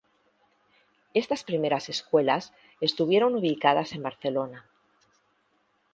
[1.13, 4.65] Estas primeras escuelas estuvieron ubicadas en Barcelona.